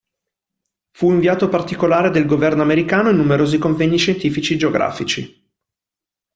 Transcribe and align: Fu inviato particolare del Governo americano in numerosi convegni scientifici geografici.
Fu 0.97 1.11
inviato 1.11 1.47
particolare 1.47 2.09
del 2.09 2.25
Governo 2.25 2.63
americano 2.63 3.11
in 3.11 3.17
numerosi 3.17 3.59
convegni 3.59 3.97
scientifici 3.99 4.57
geografici. 4.57 5.47